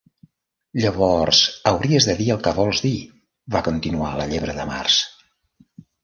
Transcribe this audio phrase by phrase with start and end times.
[0.83, 1.41] "Llavors
[1.71, 2.93] hauries de dir el que vols dir",
[3.57, 4.97] va continuar la Llebre de Març.